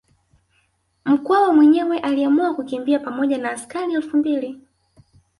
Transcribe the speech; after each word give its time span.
Mkwawa 1.05 1.53
mwenyewe 1.53 1.99
aliamua 1.99 2.53
kukimbia 2.55 2.99
pamoja 2.99 3.37
na 3.37 3.51
askari 3.51 3.93
elfu 3.93 4.17
mbili 4.17 4.61